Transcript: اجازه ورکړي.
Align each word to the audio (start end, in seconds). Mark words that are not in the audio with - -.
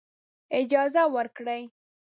اجازه 0.59 1.03
ورکړي. 1.15 1.61